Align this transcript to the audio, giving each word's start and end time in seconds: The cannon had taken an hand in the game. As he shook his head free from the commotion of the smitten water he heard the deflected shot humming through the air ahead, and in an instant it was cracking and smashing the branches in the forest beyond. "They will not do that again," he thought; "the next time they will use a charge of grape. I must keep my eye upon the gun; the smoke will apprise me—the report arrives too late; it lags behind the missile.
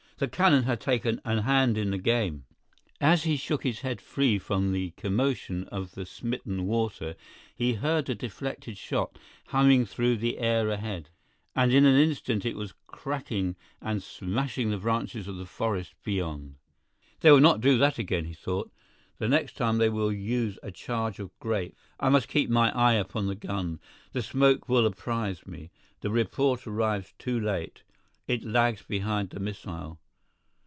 The 0.17 0.27
cannon 0.27 0.65
had 0.65 0.79
taken 0.79 1.19
an 1.25 1.39
hand 1.39 1.79
in 1.79 1.89
the 1.89 1.97
game. 1.97 2.45
As 2.99 3.23
he 3.23 3.35
shook 3.35 3.63
his 3.63 3.79
head 3.79 3.99
free 3.99 4.37
from 4.37 4.71
the 4.71 4.91
commotion 4.91 5.63
of 5.69 5.93
the 5.95 6.05
smitten 6.05 6.67
water 6.67 7.15
he 7.55 7.73
heard 7.73 8.05
the 8.05 8.13
deflected 8.13 8.77
shot 8.77 9.17
humming 9.47 9.83
through 9.87 10.17
the 10.17 10.37
air 10.37 10.69
ahead, 10.69 11.09
and 11.55 11.73
in 11.73 11.85
an 11.87 11.95
instant 11.99 12.45
it 12.45 12.55
was 12.55 12.75
cracking 12.85 13.55
and 13.81 14.03
smashing 14.03 14.69
the 14.69 14.77
branches 14.77 15.27
in 15.27 15.39
the 15.39 15.45
forest 15.47 15.95
beyond. 16.03 16.53
"They 17.21 17.31
will 17.31 17.39
not 17.39 17.59
do 17.59 17.79
that 17.79 17.97
again," 17.97 18.25
he 18.25 18.35
thought; 18.35 18.71
"the 19.17 19.27
next 19.27 19.57
time 19.57 19.79
they 19.79 19.89
will 19.89 20.13
use 20.13 20.59
a 20.61 20.69
charge 20.69 21.17
of 21.17 21.31
grape. 21.39 21.75
I 21.99 22.09
must 22.09 22.27
keep 22.27 22.47
my 22.51 22.71
eye 22.77 22.93
upon 22.93 23.25
the 23.25 23.33
gun; 23.33 23.79
the 24.11 24.21
smoke 24.21 24.69
will 24.69 24.85
apprise 24.85 25.47
me—the 25.47 26.11
report 26.11 26.67
arrives 26.67 27.15
too 27.17 27.39
late; 27.39 27.81
it 28.27 28.43
lags 28.43 28.83
behind 28.83 29.31
the 29.31 29.39
missile. 29.39 29.97